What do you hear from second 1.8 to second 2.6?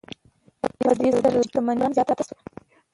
هم زیاتې شوې